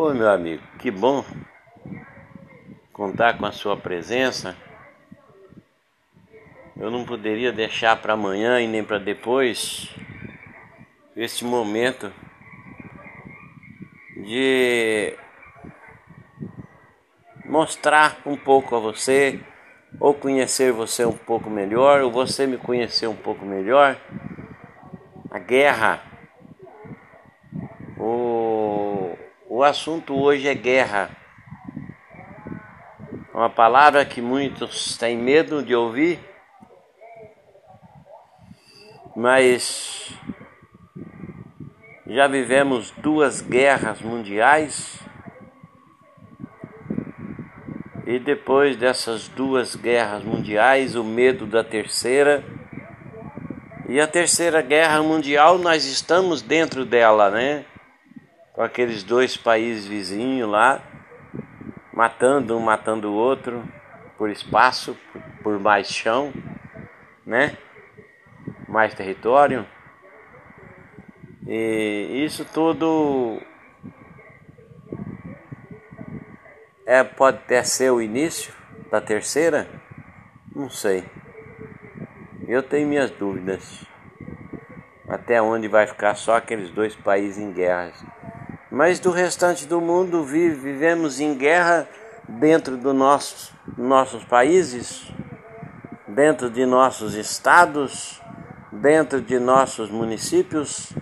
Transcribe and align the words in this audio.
Oi, 0.00 0.14
meu 0.14 0.30
amigo, 0.30 0.62
que 0.78 0.92
bom 0.92 1.24
contar 2.92 3.36
com 3.36 3.44
a 3.44 3.50
sua 3.50 3.76
presença. 3.76 4.56
Eu 6.76 6.88
não 6.88 7.04
poderia 7.04 7.50
deixar 7.50 8.00
para 8.00 8.12
amanhã 8.12 8.60
e 8.60 8.68
nem 8.68 8.84
para 8.84 9.00
depois 9.00 9.92
este 11.16 11.44
momento 11.44 12.12
de 14.18 15.16
mostrar 17.44 18.18
um 18.24 18.36
pouco 18.36 18.76
a 18.76 18.78
você, 18.78 19.40
ou 19.98 20.14
conhecer 20.14 20.70
você 20.70 21.04
um 21.04 21.18
pouco 21.18 21.50
melhor, 21.50 22.02
ou 22.02 22.12
você 22.12 22.46
me 22.46 22.56
conhecer 22.56 23.08
um 23.08 23.16
pouco 23.16 23.44
melhor. 23.44 23.96
A 25.28 25.40
guerra. 25.40 26.17
O, 29.58 29.64
assunto 29.64 30.14
hoje 30.14 30.46
é 30.46 30.54
guerra. 30.54 31.10
Uma 33.34 33.50
palavra 33.50 34.04
que 34.04 34.22
muitos 34.22 34.96
têm 34.96 35.16
medo 35.16 35.64
de 35.64 35.74
ouvir, 35.74 36.20
mas 39.16 40.14
já 42.06 42.28
vivemos 42.28 42.92
duas 42.98 43.40
guerras 43.40 44.00
mundiais 44.00 45.00
e 48.06 48.20
depois 48.20 48.76
dessas 48.76 49.26
duas 49.26 49.74
guerras 49.74 50.22
mundiais, 50.22 50.94
o 50.94 51.02
medo 51.02 51.46
da 51.46 51.64
terceira. 51.64 52.44
E 53.88 54.00
a 54.00 54.06
terceira 54.06 54.62
guerra 54.62 55.02
mundial, 55.02 55.58
nós 55.58 55.84
estamos 55.84 56.42
dentro 56.42 56.84
dela, 56.84 57.28
né? 57.28 57.64
Com 58.58 58.64
aqueles 58.64 59.04
dois 59.04 59.36
países 59.36 59.86
vizinhos 59.86 60.50
lá, 60.50 60.82
matando 61.92 62.56
um, 62.56 62.60
matando 62.60 63.08
o 63.08 63.14
outro, 63.14 63.62
por 64.16 64.28
espaço, 64.30 64.98
por 65.44 65.60
mais 65.60 65.86
chão, 65.86 66.32
né? 67.24 67.56
Mais 68.66 68.92
território. 68.94 69.64
E 71.46 72.24
isso 72.24 72.44
tudo 72.44 73.40
é, 76.84 77.04
pode 77.04 77.36
até 77.36 77.62
ser 77.62 77.92
o 77.92 78.02
início 78.02 78.52
da 78.90 79.00
terceira? 79.00 79.68
Não 80.52 80.68
sei. 80.68 81.04
Eu 82.48 82.64
tenho 82.64 82.88
minhas 82.88 83.12
dúvidas. 83.12 83.84
Até 85.08 85.40
onde 85.40 85.68
vai 85.68 85.86
ficar 85.86 86.16
só 86.16 86.34
aqueles 86.34 86.70
dois 86.70 86.96
países 86.96 87.38
em 87.38 87.52
guerra. 87.52 88.17
Mas 88.70 89.00
do 89.00 89.10
restante 89.10 89.66
do 89.66 89.80
mundo 89.80 90.22
vive, 90.22 90.54
vivemos 90.54 91.20
em 91.20 91.34
guerra 91.34 91.88
dentro 92.28 92.76
dos 92.76 92.94
nossos 93.76 94.24
países, 94.24 95.10
dentro 96.06 96.50
de 96.50 96.66
nossos 96.66 97.14
estados, 97.14 98.20
dentro 98.70 99.22
de 99.22 99.38
nossos 99.38 99.90
municípios, 99.90 100.92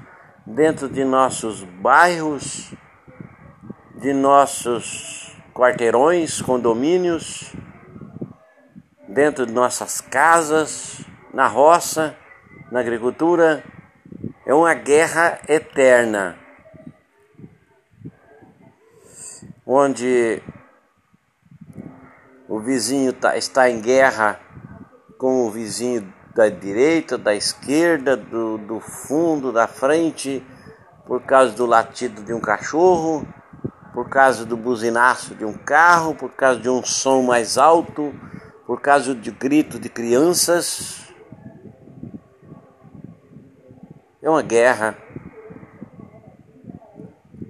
dentro 0.47 0.89
de 0.89 1.05
nossos 1.05 1.65
bairros, 1.65 2.73
de 3.97 4.13
nossos 4.13 5.37
quarteirões, 5.53 6.41
condomínios, 6.41 7.53
dentro 9.09 9.45
de 9.45 9.53
nossas 9.53 10.01
casas, 10.01 11.01
na 11.35 11.49
roça, 11.49 12.17
na 12.71 12.79
agricultura. 12.79 13.65
É 14.47 14.55
uma 14.55 14.75
guerra 14.75 15.41
eterna, 15.49 16.37
onde 19.67 20.43
o 22.49 22.61
vizinho 22.61 23.13
tá, 23.13 23.37
está 23.37 23.69
em 23.69 23.81
guerra 23.81 24.41
com 25.19 25.47
o 25.47 25.51
vizinho 25.51 26.13
da 26.35 26.49
direita, 26.49 27.17
da 27.17 27.35
esquerda, 27.35 28.17
do, 28.17 28.59
do 28.59 28.81
fundo, 28.81 29.53
da 29.53 29.67
frente, 29.67 30.45
por 31.07 31.23
causa 31.23 31.53
do 31.55 31.67
latido 31.67 32.23
de 32.23 32.33
um 32.33 32.41
cachorro 32.41 33.27
por 33.97 34.11
causa 34.11 34.45
do 34.45 34.59
buzinaço 34.59 35.35
de 35.35 35.43
um 35.43 35.55
carro, 35.55 36.15
por 36.15 36.31
causa 36.33 36.61
de 36.61 36.69
um 36.69 36.85
som 36.85 37.23
mais 37.23 37.57
alto, 37.57 38.15
por 38.67 38.79
causa 38.79 39.15
de 39.15 39.31
grito 39.31 39.81
de 39.81 39.89
crianças. 39.89 41.09
É 44.21 44.29
uma 44.29 44.43
guerra. 44.43 44.99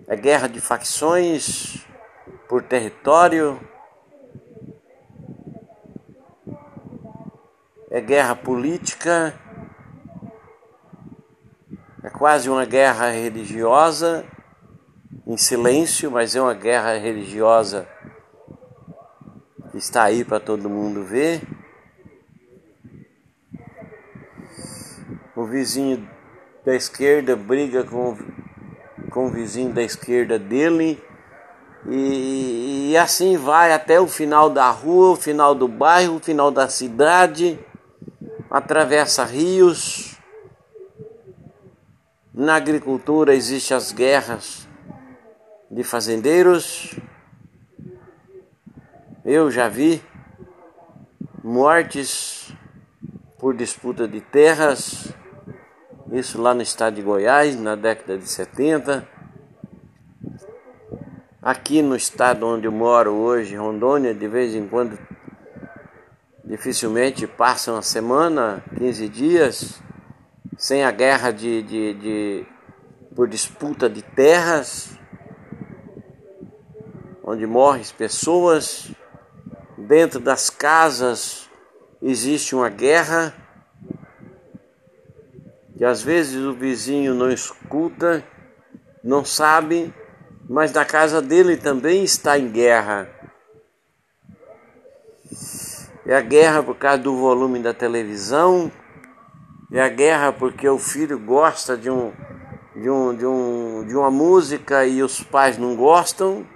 É 0.07 0.15
guerra 0.15 0.47
de 0.47 0.61
facções 0.61 1.85
por 2.49 2.63
território. 2.63 3.61
É 7.91 8.01
guerra 8.01 8.35
política. 8.35 9.35
É 12.03 12.11
quase 12.11 12.49
uma 12.49 12.65
guerra 12.65 13.11
religiosa 13.11 14.25
em 15.27 15.37
silêncio, 15.37 16.11
mas 16.11 16.37
é 16.37 16.41
uma 16.41 16.55
guerra 16.55 16.97
religiosa 16.97 17.89
que 19.73 19.79
está 19.79 20.05
aí 20.05 20.25
para 20.25 20.39
todo 20.39 20.71
mundo 20.71 21.03
ver. 21.03 21.43
O 25.35 25.45
vizinho 25.45 26.09
da 26.65 26.75
esquerda 26.75 27.37
briga 27.37 27.85
com, 27.85 28.17
com 29.11 29.27
o 29.27 29.31
vizinho 29.31 29.73
da 29.73 29.83
esquerda 29.83 30.39
dele. 30.39 31.03
E, 31.89 32.91
e 32.91 32.97
assim 32.97 33.37
vai 33.37 33.73
até 33.73 34.01
o 34.01 34.07
final 34.07 34.51
da 34.51 34.71
rua, 34.71 35.13
o 35.13 35.17
final 35.17 35.55
do 35.55 35.69
bairro, 35.69 36.17
o 36.17 36.21
final 36.21 36.51
da 36.51 36.69
cidade, 36.69 37.59
atravessa 38.51 39.25
rios. 39.25 40.19
Na 42.35 42.57
agricultura 42.57 43.35
existem 43.35 43.77
as 43.77 43.93
guerras 43.93 44.69
de 45.71 45.83
fazendeiros. 45.85 46.99
Eu 49.25 49.51
já 49.51 49.69
vi 49.69 50.03
mortes 51.43 52.53
por 53.39 53.55
disputa 53.55 54.09
de 54.09 54.21
terras, 54.21 55.13
isso 56.13 56.41
lá 56.41 56.55
no 56.55 56.63
estado 56.63 56.95
de 56.95 57.03
Goiás, 57.03 57.59
na 57.59 57.77
década 57.77 58.19
de 58.19 58.29
70. 58.29 59.16
Aqui 61.47 61.81
no 61.81 61.95
estado 61.95 62.45
onde 62.45 62.67
eu 62.67 62.73
moro 62.73 63.13
hoje, 63.13 63.55
Rondônia, 63.55 64.13
de 64.13 64.27
vez 64.27 64.53
em 64.53 64.67
quando, 64.67 64.99
dificilmente 66.45 67.25
passa 67.25 67.71
uma 67.71 67.83
semana, 67.83 68.65
15 68.77 69.09
dias, 69.09 69.81
sem 70.59 70.83
a 70.83 70.91
guerra 70.91 71.31
de, 71.31 71.63
de, 71.63 71.95
de 71.95 72.47
por 73.15 73.29
disputa 73.29 73.89
de 73.89 74.03
terras 74.03 74.99
onde 77.23 77.47
morrem 77.47 77.85
pessoas, 77.97 78.91
dentro 79.79 80.19
das 80.19 80.51
casas 80.51 81.49
existe 82.03 82.57
uma 82.57 82.69
guerra, 82.69 83.33
e 85.77 85.85
às 85.85 86.03
vezes 86.03 86.43
o 86.43 86.55
vizinho 86.55 87.15
não 87.15 87.31
escuta, 87.31 88.25
não 89.05 89.25
sabe, 89.25 89.95
mas 90.49 90.73
na 90.73 90.85
casa 90.85 91.21
dele 91.21 91.57
também 91.57 92.05
está 92.05 92.39
em 92.39 92.49
guerra. 92.49 93.09
É 96.07 96.17
a 96.17 96.21
guerra 96.21 96.63
por 96.63 96.77
causa 96.77 96.99
do 96.99 97.17
volume 97.17 97.59
da 97.59 97.75
televisão, 97.75 98.71
é 99.73 99.83
a 99.83 99.89
guerra 99.89 100.33
porque 100.33 100.69
o 100.69 100.79
filho 100.79 101.19
gosta 101.19 101.77
de, 101.77 101.91
um, 101.91 102.13
de, 102.77 102.89
um, 102.89 103.15
de, 103.17 103.27
um, 103.27 103.85
de 103.85 103.97
uma 103.97 104.11
música 104.11 104.87
e 104.87 105.03
os 105.03 105.21
pais 105.21 105.59
não 105.59 105.75
gostam. 105.75 106.47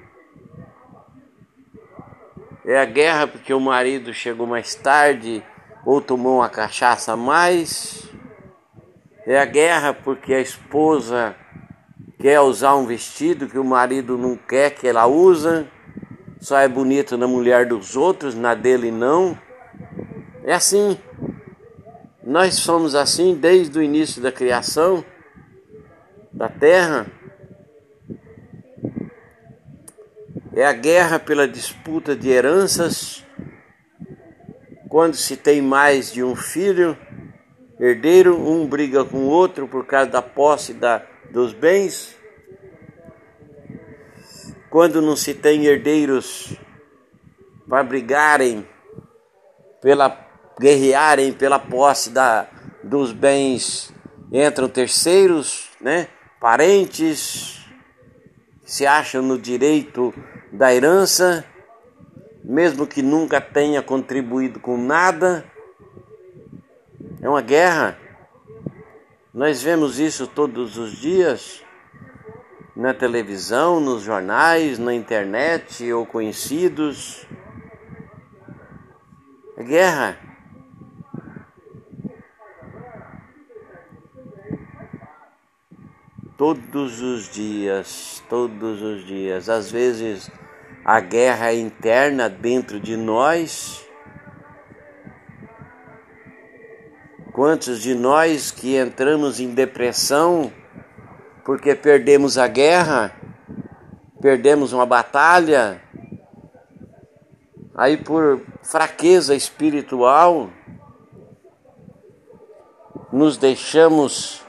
É 2.64 2.80
a 2.80 2.84
guerra 2.84 3.26
porque 3.26 3.52
o 3.52 3.58
marido 3.58 4.14
chegou 4.14 4.46
mais 4.46 4.76
tarde 4.76 5.42
ou 5.84 6.00
tomou 6.00 6.36
uma 6.36 6.48
cachaça 6.48 7.14
a 7.14 7.16
mais. 7.16 8.08
É 9.26 9.40
a 9.40 9.44
guerra 9.44 9.92
porque 9.92 10.32
a 10.32 10.40
esposa 10.40 11.34
quer 12.20 12.40
usar 12.40 12.76
um 12.76 12.86
vestido 12.86 13.48
que 13.48 13.58
o 13.58 13.64
marido 13.64 14.16
não 14.16 14.36
quer 14.36 14.70
que 14.70 14.86
ela 14.86 15.06
usa. 15.06 15.66
Só 16.38 16.58
é 16.58 16.68
bonito 16.68 17.18
na 17.18 17.26
mulher 17.26 17.66
dos 17.66 17.96
outros, 17.96 18.34
na 18.34 18.54
dele 18.54 18.90
não. 18.90 19.36
É 20.44 20.52
assim. 20.52 20.96
Nós 22.22 22.54
somos 22.54 22.94
assim 22.94 23.34
desde 23.34 23.78
o 23.78 23.82
início 23.82 24.22
da 24.22 24.30
criação 24.30 25.04
da 26.32 26.48
terra. 26.48 27.06
é 30.60 30.66
a 30.66 30.72
guerra 30.72 31.18
pela 31.18 31.48
disputa 31.48 32.14
de 32.14 32.28
heranças. 32.28 33.24
Quando 34.88 35.14
se 35.14 35.36
tem 35.36 35.62
mais 35.62 36.12
de 36.12 36.22
um 36.22 36.36
filho, 36.36 36.98
herdeiro, 37.78 38.36
um 38.36 38.66
briga 38.66 39.04
com 39.04 39.18
o 39.18 39.28
outro 39.28 39.66
por 39.66 39.86
causa 39.86 40.10
da 40.10 40.20
posse 40.20 40.74
da, 40.74 41.02
dos 41.30 41.52
bens. 41.52 42.16
quando 44.68 45.02
não 45.02 45.16
se 45.16 45.34
tem 45.34 45.66
herdeiros 45.66 46.56
para 47.68 47.82
brigarem, 47.82 48.66
pela 49.80 50.30
guerrearem 50.60 51.32
pela 51.32 51.58
posse 51.58 52.10
da, 52.10 52.46
dos 52.84 53.12
bens, 53.12 53.92
entram 54.30 54.68
terceiros, 54.68 55.70
né? 55.80 56.08
parentes, 56.38 57.66
se 58.64 58.86
acham 58.86 59.22
no 59.22 59.38
direito 59.38 60.14
da 60.52 60.74
herança, 60.74 61.44
mesmo 62.44 62.86
que 62.86 63.02
nunca 63.02 63.40
tenha 63.40 63.82
contribuído 63.82 64.60
com 64.60 64.76
nada. 64.76 65.44
É 67.22 67.28
uma 67.28 67.42
guerra. 67.42 67.98
Nós 69.32 69.62
vemos 69.62 70.00
isso 70.00 70.26
todos 70.26 70.76
os 70.76 70.90
dias 70.90 71.62
na 72.74 72.92
televisão, 72.92 73.78
nos 73.78 74.02
jornais, 74.02 74.76
na 74.76 74.92
internet 74.92 75.92
ou 75.92 76.04
conhecidos. 76.04 77.24
É 79.56 79.62
guerra. 79.62 80.18
Todos 86.36 87.00
os 87.00 87.28
dias, 87.28 88.20
todos 88.28 88.82
os 88.82 89.06
dias. 89.06 89.48
Às 89.48 89.70
vezes 89.70 90.28
a 90.84 90.98
guerra 90.98 91.54
interna 91.54 92.28
dentro 92.28 92.80
de 92.80 92.96
nós. 92.96 93.86
Quantos 97.40 97.80
de 97.80 97.94
nós 97.94 98.50
que 98.50 98.76
entramos 98.76 99.40
em 99.40 99.54
depressão 99.54 100.52
porque 101.42 101.74
perdemos 101.74 102.36
a 102.36 102.46
guerra, 102.46 103.16
perdemos 104.20 104.74
uma 104.74 104.84
batalha, 104.84 105.82
aí 107.74 107.96
por 107.96 108.42
fraqueza 108.62 109.34
espiritual, 109.34 110.50
nos 113.10 113.38
deixamos 113.38 114.44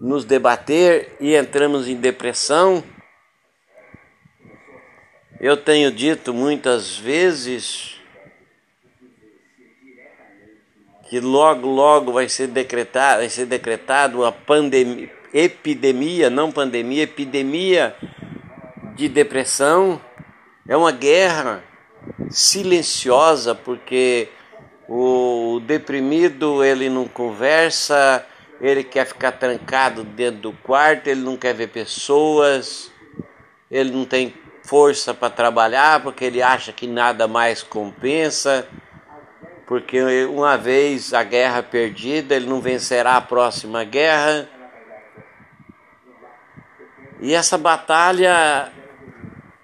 nos 0.00 0.24
debater 0.24 1.16
e 1.18 1.34
entramos 1.34 1.88
em 1.88 1.96
depressão. 1.96 2.80
Eu 5.40 5.56
tenho 5.56 5.90
dito 5.90 6.32
muitas 6.32 6.96
vezes 6.96 7.97
que 11.08 11.20
logo, 11.20 11.66
logo 11.66 12.12
vai 12.12 12.28
ser 12.28 12.48
decretado, 12.48 13.20
vai 13.20 13.30
ser 13.30 13.46
decretado 13.46 14.18
uma 14.18 14.30
pandemia, 14.30 15.10
epidemia, 15.32 16.28
não 16.28 16.52
pandemia, 16.52 17.04
epidemia 17.04 17.96
de 18.94 19.08
depressão. 19.08 20.00
É 20.68 20.76
uma 20.76 20.92
guerra 20.92 21.64
silenciosa 22.28 23.54
porque 23.54 24.28
o 24.86 25.60
deprimido 25.66 26.62
ele 26.62 26.90
não 26.90 27.08
conversa, 27.08 28.24
ele 28.60 28.84
quer 28.84 29.06
ficar 29.06 29.32
trancado 29.32 30.04
dentro 30.04 30.40
do 30.40 30.52
quarto, 30.52 31.08
ele 31.08 31.20
não 31.20 31.36
quer 31.38 31.54
ver 31.54 31.68
pessoas, 31.68 32.90
ele 33.70 33.90
não 33.90 34.04
tem 34.04 34.34
força 34.64 35.14
para 35.14 35.30
trabalhar 35.30 36.02
porque 36.02 36.24
ele 36.26 36.42
acha 36.42 36.70
que 36.70 36.86
nada 36.86 37.26
mais 37.26 37.62
compensa, 37.62 38.68
porque 39.68 40.00
uma 40.24 40.56
vez 40.56 41.12
a 41.12 41.22
guerra 41.22 41.62
perdida, 41.62 42.34
ele 42.34 42.46
não 42.46 42.58
vencerá 42.58 43.18
a 43.18 43.20
próxima 43.20 43.84
guerra. 43.84 44.48
E 47.20 47.34
essa 47.34 47.58
batalha 47.58 48.72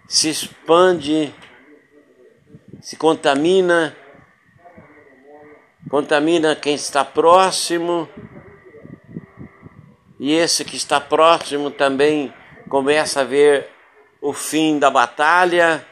se 0.06 0.28
expande, 0.28 1.34
se 2.82 2.96
contamina, 2.96 3.96
contamina 5.88 6.54
quem 6.54 6.74
está 6.74 7.02
próximo, 7.02 8.06
e 10.20 10.34
esse 10.34 10.66
que 10.66 10.76
está 10.76 11.00
próximo 11.00 11.70
também 11.70 12.30
começa 12.68 13.22
a 13.22 13.24
ver 13.24 13.70
o 14.20 14.34
fim 14.34 14.78
da 14.78 14.90
batalha 14.90 15.82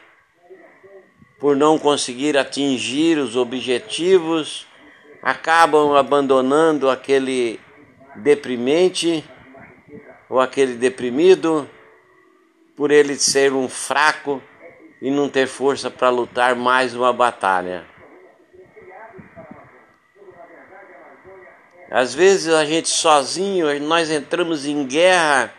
por 1.43 1.57
não 1.57 1.77
conseguir 1.77 2.37
atingir 2.37 3.17
os 3.17 3.35
objetivos, 3.35 4.65
acabam 5.21 5.93
abandonando 5.93 6.89
aquele 6.89 7.59
deprimente 8.15 9.21
ou 10.29 10.39
aquele 10.39 10.75
deprimido, 10.75 11.69
por 12.77 12.91
ele 12.91 13.15
ser 13.15 13.51
um 13.51 13.67
fraco 13.67 14.41
e 15.01 15.11
não 15.11 15.27
ter 15.27 15.45
força 15.45 15.91
para 15.91 16.07
lutar 16.07 16.55
mais 16.55 16.95
uma 16.95 17.11
batalha. 17.11 17.83
Às 21.91 22.15
vezes 22.15 22.53
a 22.53 22.63
gente 22.63 22.87
sozinho, 22.87 23.67
nós 23.81 24.09
entramos 24.09 24.65
em 24.65 24.87
guerra 24.87 25.53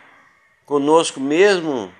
conosco 0.65 1.19
mesmo, 1.19 1.93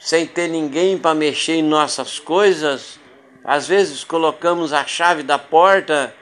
sem 0.00 0.26
ter 0.26 0.48
ninguém 0.48 0.96
para 0.96 1.14
mexer 1.14 1.56
em 1.56 1.62
nossas 1.62 2.18
coisas. 2.18 2.98
Às 3.44 3.68
vezes 3.68 4.02
colocamos 4.02 4.72
a 4.72 4.84
chave 4.86 5.22
da 5.22 5.38
porta 5.38 6.14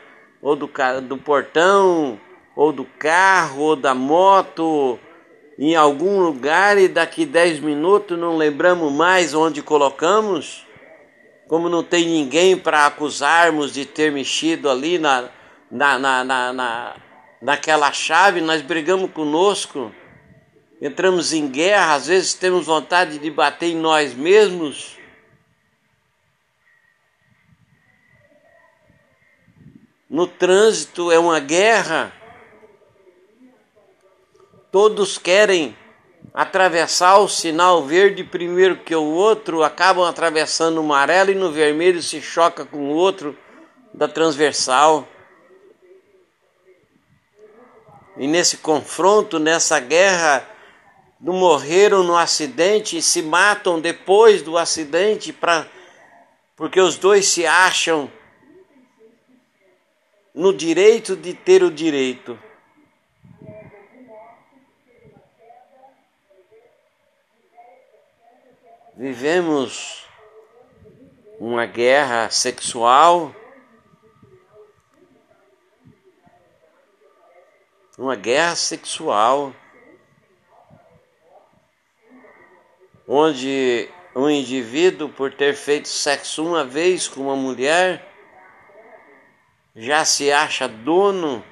ou 0.42 0.56
do, 0.56 0.68
do 1.02 1.16
portão 1.16 2.20
ou 2.56 2.72
do 2.72 2.84
carro, 2.84 3.62
ou 3.62 3.76
da 3.76 3.94
moto, 3.94 4.98
em 5.56 5.76
algum 5.76 6.18
lugar 6.20 6.76
e 6.76 6.88
daqui 6.88 7.24
10 7.24 7.60
minutos 7.60 8.18
não 8.18 8.36
lembramos 8.36 8.92
mais 8.92 9.32
onde 9.32 9.62
colocamos? 9.62 10.66
Como 11.46 11.68
não 11.68 11.84
tem 11.84 12.04
ninguém 12.04 12.56
para 12.56 12.84
acusarmos 12.84 13.72
de 13.72 13.86
ter 13.86 14.10
mexido 14.10 14.68
ali 14.68 14.98
na, 14.98 15.28
na, 15.70 15.98
na, 15.98 16.24
na, 16.24 16.52
na, 16.52 16.96
naquela 17.40 17.92
chave, 17.92 18.40
nós 18.40 18.60
brigamos 18.60 19.10
conosco, 19.12 19.92
entramos 20.80 21.32
em 21.32 21.48
guerra, 21.48 21.94
às 21.94 22.06
vezes 22.06 22.34
temos 22.34 22.66
vontade 22.66 23.18
de 23.18 23.30
bater 23.30 23.70
em 23.70 23.76
nós 23.76 24.14
mesmos. 24.14 24.96
No 30.08 30.26
trânsito 30.26 31.12
é 31.12 31.18
uma 31.18 31.40
guerra. 31.40 32.12
Todos 34.70 35.18
querem 35.18 35.76
atravessar 36.32 37.18
o 37.18 37.28
sinal 37.28 37.84
verde 37.84 38.22
primeiro 38.22 38.76
que 38.76 38.94
o 38.94 39.02
outro, 39.02 39.62
acabam 39.62 40.04
atravessando 40.04 40.76
o 40.78 40.84
amarelo 40.84 41.30
e 41.30 41.34
no 41.34 41.50
vermelho 41.50 42.02
se 42.02 42.20
choca 42.22 42.64
com 42.64 42.90
o 42.90 42.94
outro 42.94 43.36
da 43.92 44.06
transversal. 44.06 45.06
E 48.16 48.26
nesse 48.26 48.58
confronto, 48.58 49.38
nessa 49.38 49.78
guerra, 49.78 50.46
morreram 51.20 52.02
no 52.02 52.16
acidente 52.16 52.96
e 52.96 53.02
se 53.02 53.22
matam 53.22 53.80
depois 53.80 54.42
do 54.42 54.56
acidente 54.56 55.32
para 55.32 55.66
porque 56.54 56.80
os 56.80 56.96
dois 56.96 57.26
se 57.26 57.46
acham 57.46 58.10
no 60.34 60.52
direito 60.52 61.16
de 61.16 61.32
ter 61.32 61.62
o 61.62 61.70
direito. 61.70 62.38
vivemos 68.98 70.04
uma 71.38 71.64
guerra 71.66 72.28
sexual, 72.30 73.32
uma 77.96 78.16
guerra 78.16 78.56
sexual, 78.56 79.54
onde 83.08 83.88
um 84.14 84.28
indivíduo, 84.28 85.08
por 85.08 85.32
ter 85.32 85.54
feito 85.54 85.88
sexo 85.88 86.44
uma 86.44 86.62
vez 86.62 87.08
com 87.08 87.22
uma 87.22 87.36
mulher, 87.36 88.06
já 89.74 90.04
se 90.04 90.30
acha 90.30 90.68
dono 90.68 91.42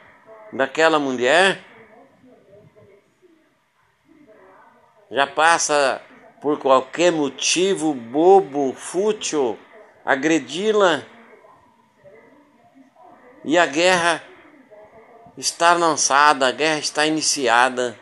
daquela 0.52 0.98
mulher, 0.98 1.64
já 5.10 5.26
passa 5.26 6.02
por 6.42 6.58
qualquer 6.58 7.10
motivo 7.10 7.94
bobo, 7.94 8.74
fútil, 8.74 9.58
agredi-la. 10.04 11.02
E 13.44 13.56
a 13.56 13.64
guerra 13.64 14.22
está 15.38 15.72
lançada, 15.72 16.48
a 16.48 16.50
guerra 16.50 16.80
está 16.80 17.06
iniciada. 17.06 17.98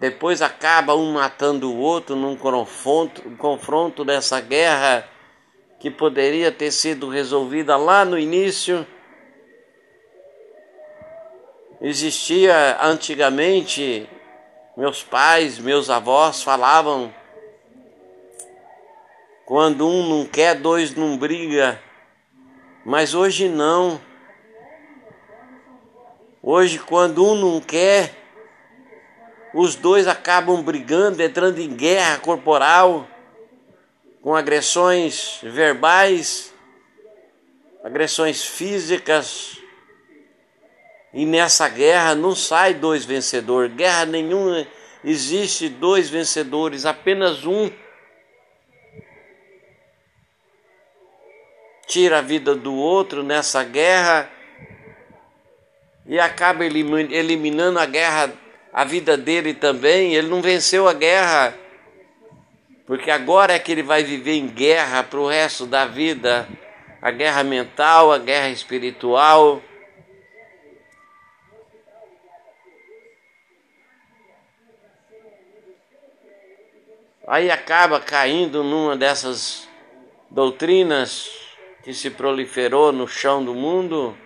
Depois 0.00 0.40
acaba 0.40 0.94
um 0.94 1.12
matando 1.12 1.72
o 1.72 1.78
outro 1.78 2.14
num 2.14 2.36
confronto, 2.36 3.22
confronto 3.36 4.04
dessa 4.04 4.40
guerra 4.40 5.08
que 5.80 5.90
poderia 5.90 6.52
ter 6.52 6.70
sido 6.70 7.08
resolvida 7.08 7.76
lá 7.76 8.04
no 8.04 8.18
início. 8.18 8.86
Existia 11.80 12.78
antigamente, 12.80 14.08
meus 14.76 15.02
pais, 15.02 15.58
meus 15.58 15.90
avós 15.90 16.42
falavam: 16.42 17.12
quando 19.48 19.88
um 19.88 20.08
não 20.08 20.26
quer, 20.26 20.54
dois 20.54 20.94
não 20.94 21.16
briga. 21.16 21.82
Mas 22.84 23.14
hoje 23.14 23.48
não. 23.48 24.00
Hoje, 26.42 26.78
quando 26.78 27.24
um 27.24 27.34
não 27.34 27.60
quer, 27.60 28.14
os 29.54 29.74
dois 29.74 30.06
acabam 30.06 30.62
brigando, 30.62 31.22
entrando 31.22 31.58
em 31.58 31.74
guerra 31.74 32.18
corporal, 32.18 33.08
com 34.22 34.34
agressões 34.34 35.38
verbais, 35.42 36.52
agressões 37.82 38.44
físicas. 38.44 39.58
E 41.12 41.24
nessa 41.24 41.68
guerra 41.68 42.14
não 42.14 42.34
sai 42.34 42.74
dois 42.74 43.04
vencedores, 43.04 43.74
guerra 43.74 44.04
nenhuma 44.04 44.66
existe 45.02 45.68
dois 45.68 46.08
vencedores, 46.10 46.84
apenas 46.84 47.44
um. 47.44 47.70
Tira 51.86 52.18
a 52.18 52.22
vida 52.22 52.54
do 52.54 52.74
outro 52.74 53.22
nessa 53.22 53.64
guerra 53.64 54.30
e 56.04 56.18
acaba 56.18 56.64
eliminando 56.64 57.78
a 57.78 57.86
guerra, 57.86 58.32
a 58.78 58.84
vida 58.84 59.16
dele 59.16 59.54
também. 59.54 60.14
Ele 60.14 60.28
não 60.28 60.40
venceu 60.40 60.86
a 60.86 60.92
guerra, 60.92 61.52
porque 62.86 63.10
agora 63.10 63.52
é 63.52 63.58
que 63.58 63.72
ele 63.72 63.82
vai 63.82 64.04
viver 64.04 64.34
em 64.34 64.46
guerra 64.46 65.02
para 65.02 65.18
o 65.18 65.26
resto 65.26 65.66
da 65.66 65.84
vida 65.84 66.48
a 67.02 67.10
guerra 67.10 67.42
mental, 67.42 68.12
a 68.12 68.18
guerra 68.18 68.50
espiritual. 68.50 69.60
Aí 77.26 77.50
acaba 77.50 77.98
caindo 77.98 78.62
numa 78.62 78.96
dessas 78.96 79.68
doutrinas 80.30 81.28
que 81.82 81.92
se 81.92 82.10
proliferou 82.10 82.92
no 82.92 83.08
chão 83.08 83.44
do 83.44 83.56
mundo. 83.56 84.16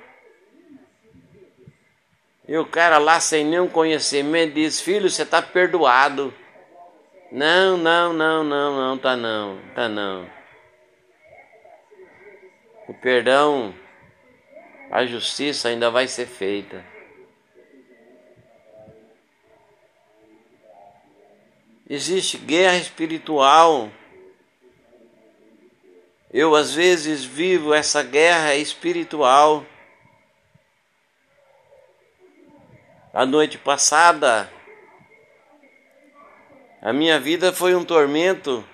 E 2.52 2.56
o 2.58 2.66
cara 2.66 2.98
lá 2.98 3.18
sem 3.18 3.46
nenhum 3.46 3.66
conhecimento 3.66 4.52
diz: 4.52 4.78
Filho, 4.78 5.08
você 5.08 5.22
está 5.22 5.40
perdoado. 5.40 6.34
Não, 7.30 7.78
não, 7.78 8.12
não, 8.12 8.44
não, 8.44 8.76
não, 8.76 8.98
tá 8.98 9.16
não, 9.16 9.58
tá 9.74 9.88
não. 9.88 10.30
O 12.86 12.92
perdão, 12.92 13.74
a 14.90 15.06
justiça 15.06 15.70
ainda 15.70 15.90
vai 15.90 16.06
ser 16.06 16.26
feita. 16.26 16.84
Existe 21.88 22.36
guerra 22.36 22.76
espiritual. 22.76 23.90
Eu 26.30 26.54
às 26.54 26.74
vezes 26.74 27.24
vivo 27.24 27.72
essa 27.72 28.02
guerra 28.02 28.54
espiritual. 28.56 29.64
A 33.14 33.26
noite 33.26 33.58
passada, 33.58 34.50
a 36.80 36.94
minha 36.94 37.20
vida 37.20 37.52
foi 37.52 37.74
um 37.74 37.84
tormento. 37.84 38.64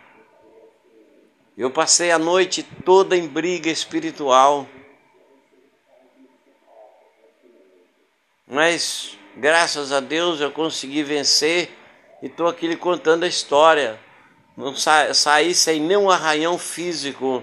Eu 1.57 1.73
passei 1.73 2.13
a 2.13 2.21
noite 2.21 2.63
toda 2.63 3.17
em 3.17 3.27
briga 3.27 3.69
espiritual. 3.69 4.69
Mas, 8.47 9.19
graças 9.37 9.91
a 9.91 9.99
Deus, 9.99 10.41
eu 10.41 10.53
consegui 10.53 11.03
vencer 11.03 11.77
e 12.23 12.27
estou 12.27 12.47
aqui 12.47 12.69
lhe 12.69 12.77
contando 12.77 13.25
a 13.25 13.29
história. 13.29 13.99
Não 14.57 14.73
sa 14.73 15.13
saí 15.13 15.53
sem 15.53 15.81
nenhum 15.81 16.09
arranhão 16.09 16.57
físico, 16.57 17.43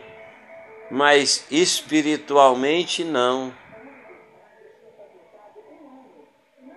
mas 0.89 1.45
espiritualmente 1.51 3.03
não. 3.03 3.53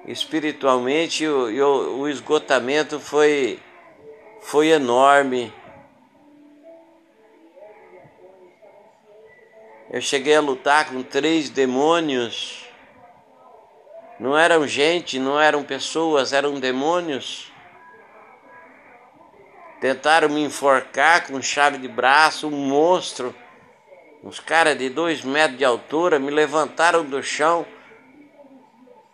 Espiritualmente 0.09 1.27
o, 1.27 1.51
o, 1.51 2.01
o 2.01 2.09
esgotamento 2.09 2.99
foi, 2.99 3.61
foi 4.41 4.69
enorme. 4.69 5.53
Eu 9.91 10.01
cheguei 10.01 10.35
a 10.35 10.41
lutar 10.41 10.89
com 10.89 11.03
três 11.03 11.51
demônios. 11.51 12.65
Não 14.19 14.37
eram 14.37 14.67
gente, 14.67 15.19
não 15.19 15.39
eram 15.39 15.63
pessoas, 15.63 16.33
eram 16.33 16.59
demônios. 16.59 17.53
Tentaram 19.79 20.31
me 20.31 20.43
enforcar 20.43 21.27
com 21.27 21.43
chave 21.43 21.77
de 21.77 21.87
braço, 21.87 22.49
um 22.49 22.67
monstro. 22.67 23.35
Uns 24.25 24.41
caras 24.41 24.79
de 24.79 24.89
dois 24.89 25.21
metros 25.21 25.59
de 25.59 25.67
altura 25.67 26.19
me 26.19 26.31
levantaram 26.31 27.05
do 27.05 27.23
chão. 27.23 27.67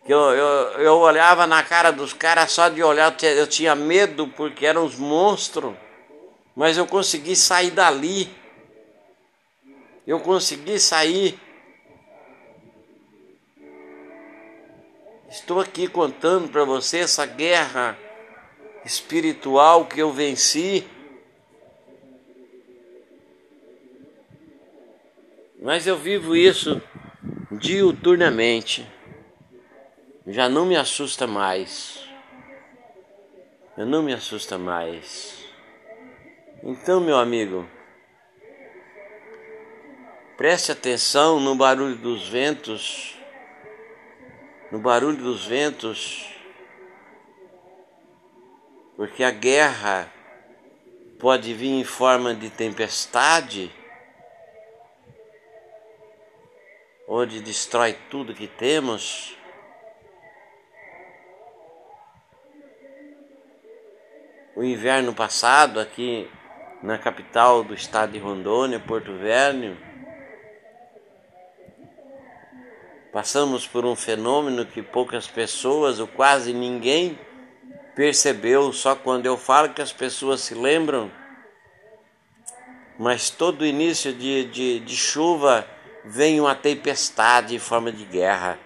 Eu, 0.06 0.18
eu, 0.18 0.46
eu 0.80 0.94
olhava 0.98 1.46
na 1.46 1.62
cara 1.62 1.90
dos 1.90 2.12
caras, 2.12 2.52
só 2.52 2.68
de 2.68 2.82
olhar 2.82 3.16
eu 3.22 3.46
tinha 3.46 3.74
medo 3.74 4.28
porque 4.28 4.66
eram 4.66 4.84
os 4.84 4.96
monstros. 4.96 5.74
Mas 6.54 6.76
eu 6.76 6.86
consegui 6.86 7.34
sair 7.34 7.70
dali 7.70 8.30
eu 10.06 10.20
consegui 10.20 10.78
sair. 10.78 11.38
Estou 15.30 15.60
aqui 15.60 15.88
contando 15.88 16.48
para 16.48 16.64
você 16.64 16.98
essa 16.98 17.24
guerra 17.24 17.98
espiritual 18.84 19.86
que 19.86 20.00
eu 20.00 20.12
venci. 20.12 20.86
Mas 25.60 25.86
eu 25.86 25.96
vivo 25.96 26.36
isso 26.36 26.80
diuturnamente. 27.50 28.86
Já 30.26 30.48
não 30.48 30.66
me 30.66 30.76
assusta 30.76 31.26
mais. 31.26 32.08
Já 33.76 33.84
não 33.84 34.02
me 34.02 34.12
assusta 34.12 34.56
mais. 34.56 35.44
Então, 36.62 37.00
meu 37.00 37.16
amigo, 37.16 37.68
Preste 40.36 40.72
atenção 40.72 41.38
no 41.38 41.54
barulho 41.54 41.94
dos 41.94 42.28
ventos, 42.28 43.16
no 44.72 44.80
barulho 44.80 45.16
dos 45.16 45.46
ventos, 45.46 46.28
porque 48.96 49.22
a 49.22 49.30
guerra 49.30 50.12
pode 51.20 51.54
vir 51.54 51.68
em 51.68 51.84
forma 51.84 52.34
de 52.34 52.50
tempestade, 52.50 53.72
onde 57.06 57.40
destrói 57.40 57.92
tudo 58.10 58.34
que 58.34 58.48
temos. 58.48 59.36
O 64.56 64.62
inverno 64.62 65.14
passado, 65.14 65.80
aqui 65.80 66.30
na 66.82 66.98
capital 66.98 67.64
do 67.64 67.74
estado 67.74 68.12
de 68.12 68.18
Rondônia, 68.18 68.78
Porto 68.78 69.12
Velho, 69.16 69.76
Passamos 73.14 73.64
por 73.64 73.84
um 73.84 73.94
fenômeno 73.94 74.66
que 74.66 74.82
poucas 74.82 75.28
pessoas, 75.28 76.00
ou 76.00 76.08
quase 76.08 76.52
ninguém, 76.52 77.16
percebeu, 77.94 78.72
só 78.72 78.96
quando 78.96 79.24
eu 79.24 79.38
falo 79.38 79.72
que 79.72 79.80
as 79.80 79.92
pessoas 79.92 80.40
se 80.40 80.52
lembram. 80.52 81.12
Mas 82.98 83.30
todo 83.30 83.64
início 83.64 84.12
de, 84.12 84.46
de, 84.46 84.80
de 84.80 84.96
chuva 84.96 85.64
vem 86.04 86.40
uma 86.40 86.56
tempestade 86.56 87.54
em 87.54 87.60
forma 87.60 87.92
de 87.92 88.04
guerra. 88.04 88.58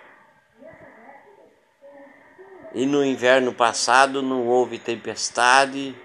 E 2.79 2.87
no 2.87 3.05
inverno 3.05 3.53
passado 3.53 4.23
não 4.23 4.47
houve 4.47 4.79
tempestade, 4.79 5.97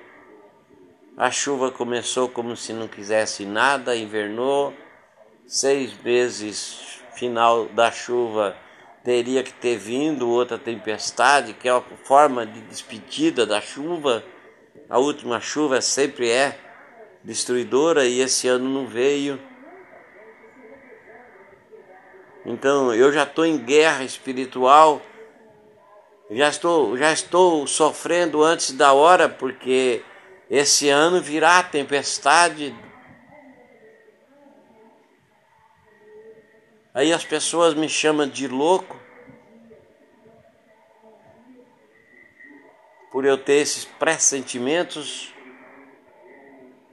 a 1.16 1.30
chuva 1.30 1.70
começou 1.70 2.28
como 2.28 2.58
se 2.58 2.74
não 2.74 2.88
quisesse 2.88 3.46
nada, 3.46 3.96
invernou, 3.96 4.74
seis 5.46 5.94
meses 6.04 7.00
final 7.14 7.68
da 7.68 7.92
chuva 7.92 8.58
teria 9.04 9.44
que 9.44 9.54
ter 9.54 9.78
vindo 9.78 10.28
outra 10.28 10.58
tempestade, 10.58 11.54
que 11.54 11.70
é 11.70 11.72
a 11.72 11.84
forma 12.06 12.44
de 12.44 12.60
despedida 12.62 13.46
da 13.46 13.62
chuva. 13.62 14.24
A 14.90 14.98
última 14.98 15.40
chuva 15.40 15.80
sempre 15.80 16.32
é 16.32 16.58
destruidora 17.24 18.04
e 18.08 18.20
esse 18.20 18.48
ano 18.48 18.68
não 18.68 18.88
veio. 18.88 19.40
Então 22.44 22.92
eu 22.96 23.14
já 23.14 23.22
estou 23.22 23.46
em 23.46 23.60
guerra 23.60 24.04
espiritual, 24.04 25.04
já 26.36 26.50
estou, 26.50 26.98
já 26.98 27.12
estou 27.12 27.66
sofrendo 27.68 28.44
antes 28.44 28.72
da 28.72 28.94
hora, 28.94 29.28
porque 29.30 30.04
esse 30.50 30.90
ano 30.90 31.22
virá 31.22 31.62
tempestade 31.64 32.76
Aí 36.96 37.12
as 37.12 37.26
pessoas 37.26 37.74
me 37.74 37.90
chamam 37.90 38.30
de 38.30 38.48
louco. 38.48 39.02
por 43.12 43.26
eu 43.26 43.38
ter 43.38 43.62
esses 43.62 43.86
pressentimentos, 43.86 45.32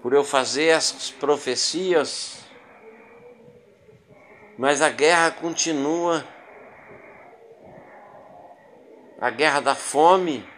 por 0.03 0.13
eu 0.13 0.23
fazer 0.23 0.67
essas 0.67 1.11
profecias, 1.11 2.45
mas 4.59 4.83
a 4.83 4.91
guerra 4.91 5.31
continua 5.31 6.23
a 9.21 9.29
guerra 9.29 9.61
da 9.61 9.75
fome. 9.75 10.49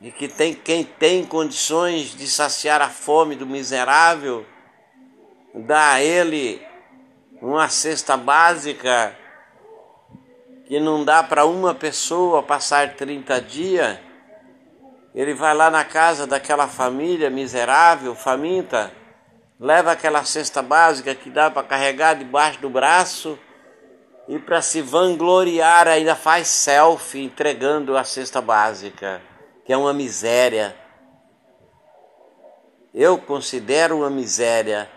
E 0.00 0.10
que 0.10 0.28
tem 0.28 0.54
quem 0.54 0.84
tem 0.84 1.24
condições 1.24 2.14
de 2.14 2.26
saciar 2.26 2.80
a 2.80 2.88
fome 2.88 3.34
do 3.34 3.46
miserável, 3.46 4.46
dá 5.54 5.92
a 5.92 6.02
ele 6.02 6.64
uma 7.40 7.68
cesta 7.68 8.16
básica 8.16 9.16
que 10.66 10.80
não 10.80 11.04
dá 11.04 11.22
para 11.22 11.44
uma 11.44 11.74
pessoa 11.74 12.42
passar 12.42 12.94
30 12.94 13.40
dias. 13.40 13.98
Ele 15.14 15.34
vai 15.34 15.54
lá 15.54 15.70
na 15.70 15.84
casa 15.84 16.26
daquela 16.26 16.68
família 16.68 17.30
miserável, 17.30 18.14
faminta, 18.14 18.92
leva 19.58 19.92
aquela 19.92 20.24
cesta 20.24 20.60
básica 20.60 21.14
que 21.14 21.30
dá 21.30 21.50
para 21.50 21.66
carregar 21.66 22.14
debaixo 22.14 22.60
do 22.60 22.68
braço 22.68 23.38
e 24.28 24.38
para 24.38 24.60
se 24.60 24.82
vangloriar 24.82 25.86
ainda 25.86 26.16
faz 26.16 26.48
selfie 26.48 27.22
entregando 27.22 27.96
a 27.96 28.02
cesta 28.02 28.40
básica, 28.40 29.22
que 29.64 29.72
é 29.72 29.76
uma 29.76 29.92
miséria. 29.92 30.76
Eu 32.92 33.18
considero 33.18 33.98
uma 33.98 34.10
miséria, 34.10 34.90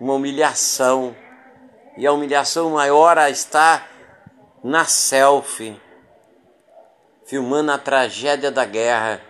uma 0.00 0.14
humilhação, 0.14 1.14
e 1.96 2.06
a 2.06 2.12
humilhação 2.12 2.70
maior 2.70 3.18
está 3.28 3.86
na 4.64 4.84
selfie, 4.84 5.80
filmando 7.26 7.70
a 7.70 7.78
tragédia 7.78 8.50
da 8.50 8.64
guerra. 8.64 9.20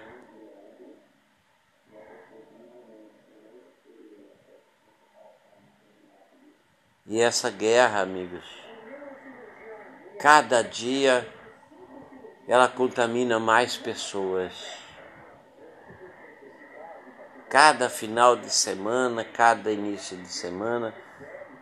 E 7.06 7.20
essa 7.20 7.50
guerra, 7.50 8.00
amigos, 8.00 8.59
cada 10.20 10.62
dia 10.62 11.26
ela 12.46 12.68
contamina 12.68 13.40
mais 13.40 13.78
pessoas. 13.78 14.52
Cada 17.48 17.88
final 17.88 18.36
de 18.36 18.50
semana, 18.50 19.24
cada 19.24 19.72
início 19.72 20.18
de 20.18 20.28
semana, 20.28 20.94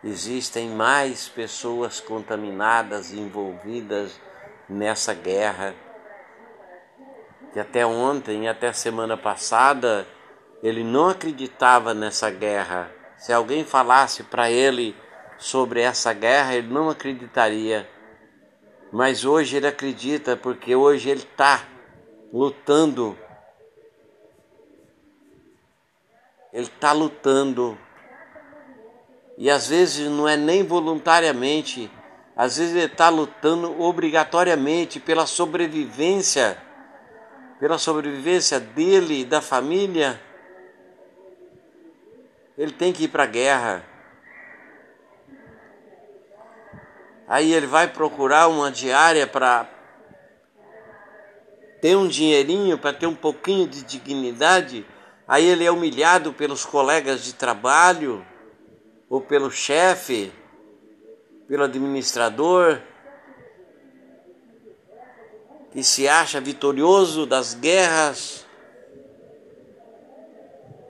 existem 0.02 0.70
mais 0.70 1.28
pessoas 1.28 2.00
contaminadas, 2.00 3.12
envolvidas 3.12 4.20
nessa 4.68 5.14
guerra. 5.14 5.72
Que 7.52 7.60
até 7.60 7.86
ontem, 7.86 8.48
até 8.48 8.72
semana 8.72 9.16
passada, 9.16 10.04
ele 10.64 10.82
não 10.82 11.08
acreditava 11.08 11.94
nessa 11.94 12.28
guerra. 12.28 12.90
Se 13.16 13.32
alguém 13.32 13.64
falasse 13.64 14.24
para 14.24 14.50
ele 14.50 14.96
sobre 15.38 15.80
essa 15.80 16.12
guerra, 16.12 16.56
ele 16.56 16.68
não 16.68 16.90
acreditaria 16.90 17.88
mas 18.92 19.24
hoje 19.24 19.56
ele 19.56 19.66
acredita 19.66 20.36
porque 20.36 20.74
hoje 20.74 21.10
ele 21.10 21.20
está 21.20 21.66
lutando. 22.32 23.16
Ele 26.52 26.66
está 26.66 26.92
lutando. 26.92 27.78
E 29.36 29.50
às 29.50 29.68
vezes 29.68 30.08
não 30.10 30.26
é 30.26 30.36
nem 30.36 30.64
voluntariamente, 30.64 31.88
às 32.34 32.56
vezes 32.56 32.74
ele 32.74 32.86
está 32.86 33.08
lutando 33.08 33.80
obrigatoriamente 33.80 34.98
pela 34.98 35.26
sobrevivência, 35.26 36.60
pela 37.60 37.78
sobrevivência 37.78 38.58
dele 38.58 39.24
da 39.24 39.40
família. 39.40 40.20
Ele 42.56 42.72
tem 42.72 42.92
que 42.92 43.04
ir 43.04 43.08
para 43.08 43.22
a 43.22 43.26
guerra. 43.26 43.84
Aí 47.28 47.52
ele 47.52 47.66
vai 47.66 47.86
procurar 47.86 48.48
uma 48.48 48.70
diária 48.70 49.26
para 49.26 49.68
ter 51.78 51.94
um 51.94 52.08
dinheirinho, 52.08 52.78
para 52.78 52.92
ter 52.92 53.06
um 53.06 53.14
pouquinho 53.14 53.68
de 53.68 53.82
dignidade. 53.82 54.86
Aí 55.26 55.44
ele 55.44 55.62
é 55.64 55.70
humilhado 55.70 56.32
pelos 56.32 56.64
colegas 56.64 57.22
de 57.22 57.34
trabalho, 57.34 58.24
ou 59.10 59.20
pelo 59.20 59.50
chefe, 59.50 60.32
pelo 61.46 61.64
administrador, 61.64 62.80
que 65.70 65.82
se 65.82 66.08
acha 66.08 66.40
vitorioso 66.40 67.26
das 67.26 67.52
guerras, 67.52 68.46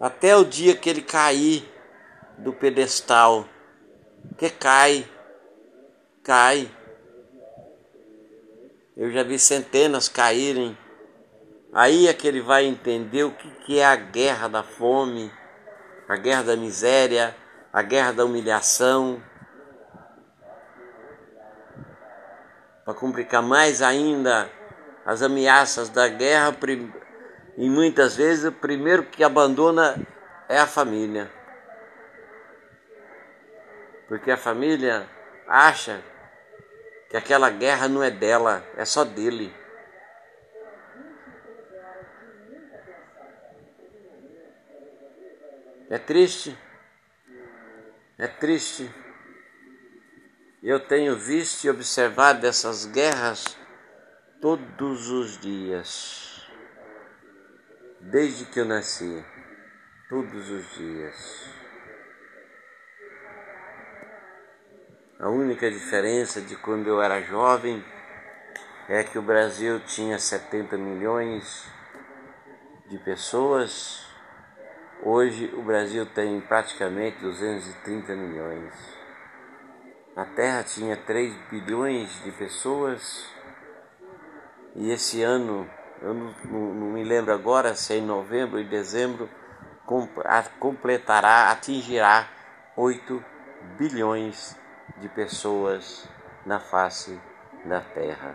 até 0.00 0.36
o 0.36 0.44
dia 0.44 0.76
que 0.76 0.88
ele 0.88 1.02
cair 1.02 1.68
do 2.38 2.52
pedestal, 2.52 3.44
que 4.36 4.48
cai 4.48 5.04
cai. 6.28 6.70
Eu 8.94 9.10
já 9.10 9.22
vi 9.22 9.38
centenas 9.38 10.10
caírem. 10.10 10.76
Aí 11.72 12.06
é 12.06 12.12
que 12.12 12.28
ele 12.28 12.42
vai 12.42 12.66
entender 12.66 13.24
o 13.24 13.30
que 13.32 13.78
é 13.78 13.86
a 13.86 13.96
guerra 13.96 14.46
da 14.46 14.62
fome, 14.62 15.32
a 16.06 16.16
guerra 16.16 16.42
da 16.42 16.56
miséria, 16.56 17.34
a 17.72 17.80
guerra 17.80 18.12
da 18.12 18.26
humilhação. 18.26 19.22
Para 22.84 22.92
complicar 22.92 23.42
mais 23.42 23.80
ainda 23.80 24.50
as 25.06 25.22
ameaças 25.22 25.88
da 25.88 26.08
guerra, 26.08 26.54
e 27.56 27.70
muitas 27.70 28.16
vezes 28.16 28.44
o 28.44 28.52
primeiro 28.52 29.04
que 29.04 29.24
abandona 29.24 29.96
é 30.46 30.58
a 30.58 30.66
família. 30.66 31.32
Porque 34.06 34.30
a 34.30 34.36
família 34.36 35.08
acha 35.46 36.02
que 37.08 37.16
aquela 37.16 37.48
guerra 37.50 37.88
não 37.88 38.02
é 38.02 38.10
dela, 38.10 38.64
é 38.76 38.84
só 38.84 39.04
dele. 39.04 39.54
É 45.90 45.98
triste, 45.98 46.56
é 48.18 48.26
triste. 48.26 48.92
Eu 50.62 50.80
tenho 50.80 51.16
visto 51.16 51.64
e 51.64 51.70
observado 51.70 52.46
essas 52.46 52.84
guerras 52.84 53.56
todos 54.40 55.08
os 55.08 55.40
dias, 55.40 56.46
desde 58.00 58.44
que 58.44 58.60
eu 58.60 58.66
nasci, 58.66 59.24
todos 60.10 60.50
os 60.50 60.74
dias. 60.74 61.57
A 65.20 65.28
única 65.28 65.68
diferença 65.68 66.40
de 66.40 66.54
quando 66.54 66.86
eu 66.86 67.02
era 67.02 67.20
jovem 67.22 67.84
é 68.88 69.02
que 69.02 69.18
o 69.18 69.22
Brasil 69.22 69.80
tinha 69.80 70.16
70 70.16 70.78
milhões 70.78 71.68
de 72.86 72.98
pessoas. 72.98 74.06
Hoje 75.02 75.52
o 75.56 75.62
Brasil 75.62 76.06
tem 76.06 76.40
praticamente 76.40 77.18
230 77.18 78.14
milhões. 78.14 78.72
A 80.14 80.24
Terra 80.24 80.62
tinha 80.62 80.96
3 80.96 81.34
bilhões 81.50 82.22
de 82.22 82.30
pessoas 82.30 83.26
e 84.76 84.92
esse 84.92 85.20
ano, 85.24 85.68
eu 86.00 86.14
não, 86.14 86.34
não, 86.44 86.74
não 86.74 86.86
me 86.92 87.02
lembro 87.02 87.34
agora 87.34 87.74
se 87.74 87.92
é 87.92 87.96
em 87.96 88.06
novembro 88.06 88.60
em 88.60 88.68
dezembro, 88.68 89.28
completará, 90.60 91.50
atingirá 91.50 92.28
8 92.76 93.24
bilhões 93.76 94.56
de 94.96 95.08
pessoas 95.08 96.08
na 96.44 96.58
face 96.58 97.20
da 97.64 97.80
terra. 97.80 98.34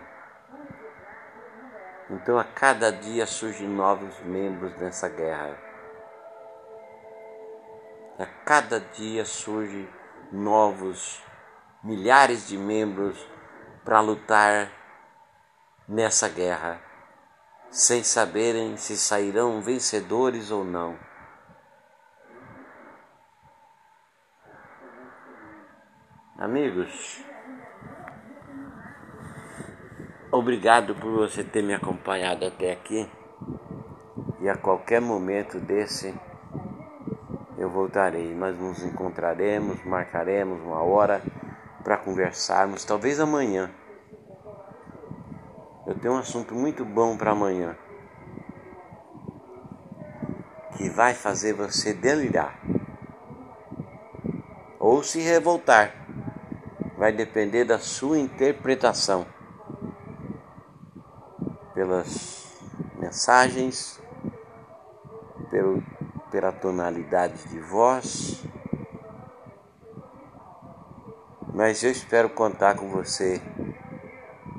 Então 2.10 2.38
a 2.38 2.44
cada 2.44 2.92
dia 2.92 3.26
surgem 3.26 3.68
novos 3.68 4.18
membros 4.20 4.76
nessa 4.76 5.08
guerra. 5.08 5.58
A 8.18 8.26
cada 8.44 8.78
dia 8.78 9.24
surgem 9.24 9.88
novos 10.30 11.22
milhares 11.82 12.46
de 12.46 12.56
membros 12.56 13.18
para 13.84 14.00
lutar 14.00 14.70
nessa 15.88 16.28
guerra, 16.28 16.80
sem 17.70 18.02
saberem 18.02 18.76
se 18.76 18.96
sairão 18.96 19.60
vencedores 19.60 20.50
ou 20.50 20.64
não. 20.64 20.96
Amigos, 26.44 27.24
obrigado 30.30 30.94
por 30.94 31.10
você 31.10 31.42
ter 31.42 31.62
me 31.62 31.72
acompanhado 31.72 32.44
até 32.44 32.70
aqui. 32.70 33.10
E 34.42 34.48
a 34.50 34.54
qualquer 34.54 35.00
momento 35.00 35.58
desse 35.58 36.14
eu 37.56 37.70
voltarei. 37.70 38.34
Nós 38.34 38.58
nos 38.60 38.84
encontraremos, 38.84 39.82
marcaremos 39.86 40.60
uma 40.60 40.82
hora 40.82 41.22
para 41.82 41.96
conversarmos, 41.96 42.84
talvez 42.84 43.18
amanhã. 43.18 43.70
Eu 45.86 45.98
tenho 45.98 46.12
um 46.12 46.18
assunto 46.18 46.54
muito 46.54 46.84
bom 46.84 47.16
para 47.16 47.30
amanhã 47.30 47.74
que 50.76 50.90
vai 50.90 51.14
fazer 51.14 51.54
você 51.54 51.94
delirar 51.94 52.60
ou 54.78 55.02
se 55.02 55.20
revoltar. 55.22 56.03
Vai 56.96 57.12
depender 57.12 57.64
da 57.64 57.78
sua 57.78 58.18
interpretação 58.18 59.26
pelas 61.74 62.44
mensagens, 62.98 64.00
pelo, 65.50 65.82
pela 66.30 66.52
tonalidade 66.52 67.48
de 67.48 67.58
voz. 67.60 68.44
Mas 71.52 71.82
eu 71.82 71.90
espero 71.90 72.28
contar 72.30 72.76
com 72.76 72.88
você 72.88 73.40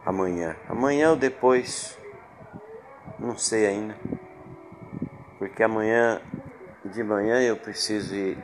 amanhã. 0.06 0.56
Amanhã 0.70 1.12
ou 1.12 1.16
depois, 1.16 1.98
não 3.20 3.38
sei 3.38 3.66
ainda. 3.66 3.98
Porque 5.38 5.64
amanhã 5.64 6.22
de 6.86 7.04
manhã 7.04 7.42
eu 7.42 7.58
preciso 7.58 8.16
ir, 8.16 8.38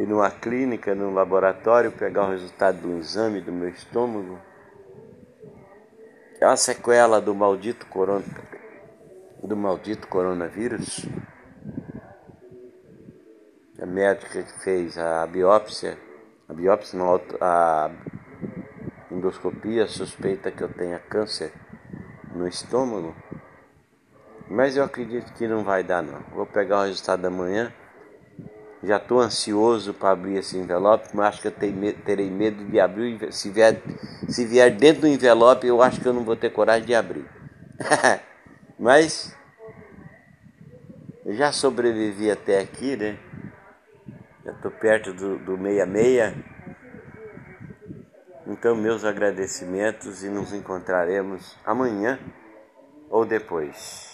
ir 0.00 0.06
numa 0.06 0.30
clínica, 0.30 0.94
num 0.94 1.12
laboratório, 1.12 1.92
pegar 1.92 2.26
o 2.26 2.30
resultado 2.30 2.78
do 2.78 2.96
exame 2.96 3.40
do 3.40 3.52
meu 3.52 3.68
estômago. 3.68 4.38
É 6.40 6.46
uma 6.46 6.56
sequela 6.56 7.20
do 7.20 7.34
maldito 7.34 7.84
corona, 7.84 8.24
do 9.42 9.54
maldito 9.54 10.08
coronavírus. 10.08 11.04
A 13.78 13.84
médica 13.84 14.42
que 14.42 14.64
fez 14.64 14.96
a 14.96 15.26
biópsia, 15.26 15.98
a 16.48 16.54
biópsia 16.54 16.98
não, 16.98 17.20
a 17.40 17.90
endoscopia 19.10 19.86
suspeita 19.86 20.50
que 20.50 20.62
eu 20.62 20.72
tenha 20.72 20.98
câncer 20.98 21.52
no 22.34 22.48
estômago. 22.48 23.14
Mas 24.48 24.76
eu 24.76 24.84
acredito 24.84 25.32
que 25.34 25.46
não 25.46 25.62
vai 25.62 25.84
dar 25.84 26.02
não. 26.02 26.20
Vou 26.34 26.46
pegar 26.46 26.80
o 26.80 26.84
resultado 26.84 27.20
da 27.20 27.30
manhã. 27.30 27.72
Já 28.82 28.96
estou 28.96 29.20
ansioso 29.20 29.92
para 29.92 30.10
abrir 30.10 30.38
esse 30.38 30.56
envelope, 30.56 31.08
mas 31.12 31.26
acho 31.26 31.42
que 31.42 31.48
eu 31.48 31.92
terei 32.04 32.30
medo 32.30 32.64
de 32.64 32.80
abrir. 32.80 33.30
Se 33.32 33.50
vier, 33.50 33.80
se 34.28 34.46
vier 34.46 34.74
dentro 34.74 35.02
do 35.02 35.06
envelope, 35.06 35.66
eu 35.66 35.82
acho 35.82 36.00
que 36.00 36.06
eu 36.06 36.14
não 36.14 36.24
vou 36.24 36.34
ter 36.34 36.50
coragem 36.50 36.86
de 36.86 36.94
abrir. 36.94 37.26
mas 38.78 39.36
eu 41.26 41.34
já 41.34 41.52
sobrevivi 41.52 42.30
até 42.30 42.58
aqui, 42.58 42.96
né? 42.96 43.18
Já 44.44 44.52
estou 44.52 44.70
perto 44.70 45.12
do, 45.12 45.38
do 45.38 45.56
66. 45.58 46.34
Então, 48.46 48.74
meus 48.74 49.04
agradecimentos 49.04 50.24
e 50.24 50.28
nos 50.28 50.52
encontraremos 50.52 51.56
amanhã 51.64 52.18
ou 53.10 53.24
depois. 53.24 54.09